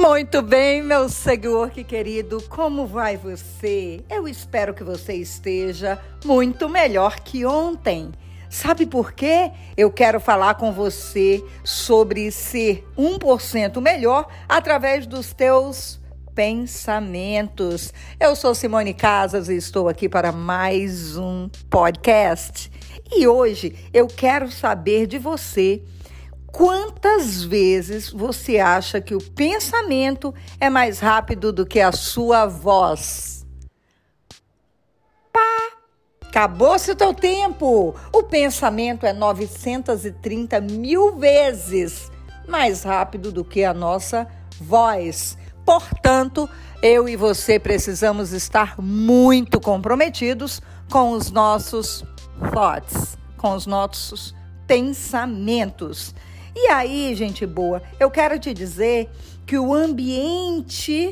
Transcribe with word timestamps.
Muito 0.00 0.42
bem, 0.42 0.80
meu 0.80 1.08
seguidor 1.08 1.70
que 1.70 1.82
querido, 1.82 2.40
como 2.48 2.86
vai 2.86 3.16
você? 3.16 4.04
Eu 4.08 4.28
espero 4.28 4.72
que 4.72 4.84
você 4.84 5.14
esteja 5.14 6.00
muito 6.24 6.68
melhor 6.68 7.18
que 7.18 7.44
ontem. 7.44 8.12
Sabe 8.48 8.86
por 8.86 9.12
quê? 9.12 9.50
Eu 9.76 9.90
quero 9.90 10.20
falar 10.20 10.54
com 10.54 10.72
você 10.72 11.44
sobre 11.64 12.30
ser 12.30 12.86
1% 12.96 13.80
melhor 13.80 14.28
através 14.48 15.04
dos 15.04 15.32
teus 15.32 16.00
pensamentos. 16.32 17.92
Eu 18.20 18.36
sou 18.36 18.54
Simone 18.54 18.94
Casas 18.94 19.48
e 19.48 19.56
estou 19.56 19.88
aqui 19.88 20.08
para 20.08 20.30
mais 20.30 21.16
um 21.16 21.48
podcast. 21.68 22.70
E 23.10 23.26
hoje 23.26 23.74
eu 23.92 24.06
quero 24.06 24.48
saber 24.48 25.08
de 25.08 25.18
você 25.18 25.82
Quantas 26.52 27.44
vezes 27.44 28.10
você 28.10 28.58
acha 28.58 29.00
que 29.00 29.14
o 29.14 29.22
pensamento 29.22 30.34
é 30.58 30.70
mais 30.70 30.98
rápido 30.98 31.52
do 31.52 31.66
que 31.66 31.80
a 31.80 31.92
sua 31.92 32.46
voz? 32.46 33.46
Pá! 35.32 35.72
Acabou-se 36.26 36.90
o 36.90 36.96
teu 36.96 37.14
tempo! 37.14 37.94
O 38.12 38.22
pensamento 38.22 39.04
é 39.06 39.12
930 39.12 40.60
mil 40.60 41.16
vezes 41.16 42.10
mais 42.48 42.82
rápido 42.82 43.30
do 43.30 43.44
que 43.44 43.62
a 43.62 43.74
nossa 43.74 44.26
voz. 44.60 45.36
Portanto, 45.64 46.48
eu 46.82 47.08
e 47.08 47.14
você 47.14 47.58
precisamos 47.58 48.32
estar 48.32 48.80
muito 48.80 49.60
comprometidos 49.60 50.62
com 50.90 51.12
os 51.12 51.30
nossos 51.30 52.02
thoughts, 52.52 53.18
com 53.36 53.54
os 53.54 53.66
nossos 53.66 54.34
pensamentos. 54.66 56.14
E 56.60 56.66
aí, 56.70 57.14
gente 57.14 57.46
boa, 57.46 57.80
eu 58.00 58.10
quero 58.10 58.36
te 58.36 58.52
dizer 58.52 59.08
que 59.46 59.56
o 59.56 59.72
ambiente 59.72 61.08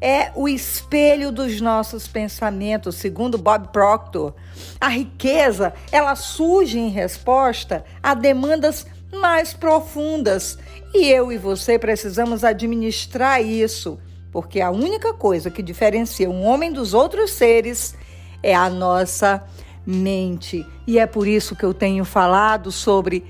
é 0.00 0.32
o 0.34 0.48
espelho 0.48 1.30
dos 1.30 1.60
nossos 1.60 2.08
pensamentos, 2.08 2.94
segundo 2.94 3.36
Bob 3.36 3.68
Proctor. 3.68 4.32
A 4.80 4.88
riqueza, 4.88 5.74
ela 5.92 6.16
surge 6.16 6.78
em 6.78 6.88
resposta 6.88 7.84
a 8.02 8.14
demandas 8.14 8.86
mais 9.12 9.52
profundas, 9.52 10.58
e 10.94 11.10
eu 11.10 11.30
e 11.30 11.36
você 11.36 11.78
precisamos 11.78 12.42
administrar 12.42 13.44
isso, 13.44 13.98
porque 14.32 14.62
a 14.62 14.70
única 14.70 15.12
coisa 15.12 15.50
que 15.50 15.62
diferencia 15.62 16.30
um 16.30 16.42
homem 16.42 16.72
dos 16.72 16.94
outros 16.94 17.32
seres 17.32 17.94
é 18.42 18.54
a 18.54 18.70
nossa 18.70 19.44
mente. 19.86 20.66
E 20.86 20.98
é 20.98 21.04
por 21.06 21.28
isso 21.28 21.54
que 21.54 21.66
eu 21.66 21.74
tenho 21.74 22.02
falado 22.02 22.72
sobre 22.72 23.22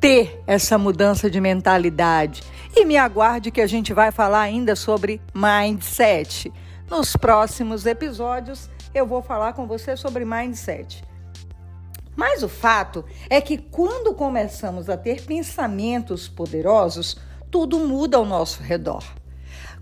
ter 0.00 0.42
essa 0.46 0.76
mudança 0.76 1.30
de 1.30 1.40
mentalidade. 1.40 2.42
E 2.74 2.84
me 2.84 2.96
aguarde 2.96 3.50
que 3.50 3.60
a 3.60 3.66
gente 3.66 3.92
vai 3.92 4.12
falar 4.12 4.40
ainda 4.40 4.76
sobre 4.76 5.20
mindset. 5.34 6.52
Nos 6.90 7.16
próximos 7.16 7.86
episódios 7.86 8.70
eu 8.94 9.06
vou 9.06 9.22
falar 9.22 9.52
com 9.52 9.66
você 9.66 9.96
sobre 9.96 10.24
mindset. 10.24 11.02
Mas 12.14 12.42
o 12.42 12.48
fato 12.48 13.04
é 13.28 13.40
que 13.40 13.58
quando 13.58 14.14
começamos 14.14 14.88
a 14.88 14.96
ter 14.96 15.22
pensamentos 15.22 16.28
poderosos, 16.28 17.16
tudo 17.50 17.78
muda 17.78 18.16
ao 18.16 18.24
nosso 18.24 18.62
redor. 18.62 19.04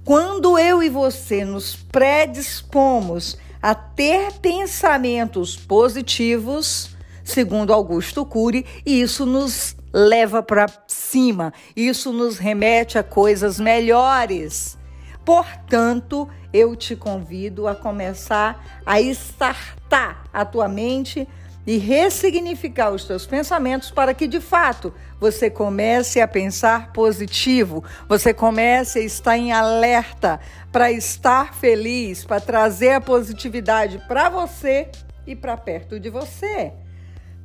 Quando 0.05 0.59
eu 0.59 0.83
e 0.83 0.91
você 0.91 1.45
nos 1.45 1.77
predispomos 1.77 3.39
a 3.63 3.75
ter 3.75 4.33
pensamentos 4.35 5.57
positivos, 5.57 6.95
segundo 7.23 7.73
Augusto 7.73 8.27
Cury, 8.27 8.67
isso 8.85 9.25
nos 9.25 9.77
leva 9.95 10.43
para 10.43 10.67
cima. 10.89 11.55
Isso 11.77 12.13
nos 12.13 12.37
remete 12.37 12.99
a 12.99 13.05
coisas 13.05 13.61
melhores. 13.61 14.77
Portanto, 15.25 16.29
eu 16.53 16.75
te 16.75 16.97
convido 16.97 17.69
a 17.69 17.77
começar 17.77 18.83
a 18.85 19.01
estartar 19.01 20.25
a 20.33 20.45
tua 20.45 20.69
mente 20.69 21.29
e 21.67 21.79
ressignificar 21.79 22.91
os 22.91 23.05
teus 23.05 23.25
pensamentos 23.25 23.91
para 23.91 24.13
que 24.13 24.27
de 24.27 24.41
fato 24.41 24.93
você 25.19 25.49
comece 25.49 26.21
a 26.21 26.29
pensar 26.29 26.93
positivo, 26.93 27.83
você 28.07 28.35
comece 28.35 28.99
a 28.99 29.03
estar 29.03 29.39
em 29.39 29.51
alerta 29.51 30.41
para 30.71 30.93
estar 30.93 31.55
feliz, 31.55 32.23
para 32.23 32.41
trazer 32.41 32.91
a 32.91 33.01
positividade 33.01 34.03
para 34.07 34.29
você 34.29 34.91
e 35.27 35.35
para 35.35 35.57
perto 35.57 35.99
de 35.99 36.11
você. 36.11 36.84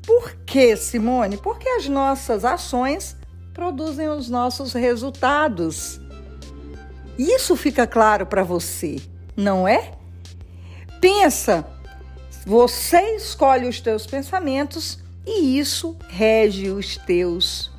Por 0.10 0.32
que, 0.44 0.76
Simone? 0.76 1.38
Porque 1.38 1.70
as 1.70 1.88
nossas 1.88 2.44
ações 2.44 3.16
produzem 3.54 4.10
os 4.10 4.28
nossos 4.28 4.74
resultados. 4.74 6.02
Isso 7.16 7.56
fica 7.56 7.86
claro 7.86 8.26
para 8.26 8.42
você, 8.42 9.00
não 9.38 9.68
é? 9.68 9.92
Pensa, 11.00 11.64
você 12.44 13.18
escolhe 13.18 13.68
os 13.68 13.80
teus 13.82 14.08
pensamentos 14.08 14.98
e 15.28 15.60
isso 15.60 15.96
rege 16.08 16.72
os 16.72 16.98
teus 16.98 17.70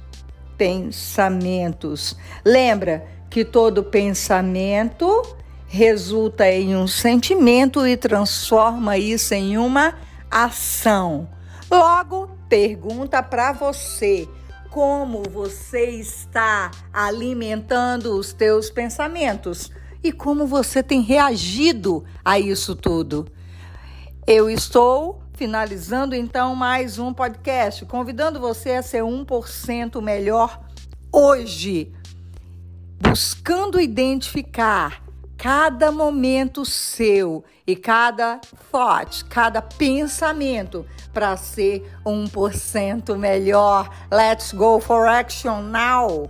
pensamentos. 0.56 2.16
Lembra 2.44 3.08
que 3.28 3.44
todo 3.44 3.82
pensamento 3.82 5.36
resulta 5.66 6.48
em 6.48 6.76
um 6.76 6.86
sentimento 6.86 7.84
e 7.84 7.96
transforma 7.96 8.96
isso 8.96 9.34
em 9.34 9.58
uma 9.58 9.98
ação. 10.30 11.28
Logo, 11.70 12.19
pergunta 12.50 13.22
para 13.22 13.52
você: 13.52 14.28
como 14.68 15.22
você 15.22 15.90
está 15.90 16.72
alimentando 16.92 18.18
os 18.18 18.32
teus 18.32 18.68
pensamentos 18.68 19.70
e 20.02 20.12
como 20.12 20.46
você 20.46 20.82
tem 20.82 21.00
reagido 21.00 22.04
a 22.24 22.38
isso 22.40 22.74
tudo? 22.74 23.26
Eu 24.26 24.50
estou 24.50 25.22
finalizando 25.32 26.14
então 26.14 26.54
mais 26.54 26.98
um 26.98 27.14
podcast, 27.14 27.86
convidando 27.86 28.40
você 28.40 28.72
a 28.72 28.82
ser 28.82 29.02
1% 29.02 30.02
melhor 30.02 30.60
hoje, 31.12 31.92
buscando 33.00 33.80
identificar 33.80 35.02
cada 35.40 35.90
momento 35.90 36.66
seu 36.66 37.42
e 37.66 37.74
cada 37.74 38.42
thought, 38.70 39.24
cada 39.24 39.62
pensamento 39.62 40.84
para 41.14 41.34
ser 41.38 41.82
1% 42.04 43.16
melhor. 43.16 43.88
Let's 44.12 44.52
go 44.52 44.78
for 44.78 45.06
action 45.06 45.70
now! 45.72 46.28